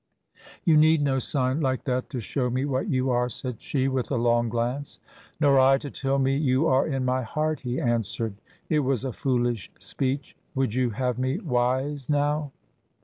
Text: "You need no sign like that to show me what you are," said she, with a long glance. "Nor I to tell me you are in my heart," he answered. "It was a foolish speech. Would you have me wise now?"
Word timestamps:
"You 0.63 0.77
need 0.77 1.03
no 1.03 1.19
sign 1.19 1.59
like 1.61 1.83
that 1.83 2.09
to 2.09 2.19
show 2.19 2.49
me 2.49 2.65
what 2.65 2.87
you 2.89 3.11
are," 3.11 3.29
said 3.29 3.61
she, 3.61 3.87
with 3.87 4.09
a 4.09 4.15
long 4.15 4.49
glance. 4.49 4.99
"Nor 5.39 5.59
I 5.59 5.77
to 5.77 5.91
tell 5.91 6.17
me 6.17 6.35
you 6.35 6.65
are 6.65 6.87
in 6.87 7.05
my 7.05 7.21
heart," 7.21 7.59
he 7.59 7.79
answered. 7.79 8.33
"It 8.67 8.79
was 8.79 9.05
a 9.05 9.13
foolish 9.13 9.71
speech. 9.77 10.35
Would 10.55 10.73
you 10.73 10.89
have 10.89 11.19
me 11.19 11.37
wise 11.39 12.09
now?" 12.09 12.51